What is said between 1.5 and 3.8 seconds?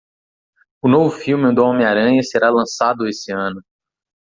do Homem-Aranha será lançado esse ano.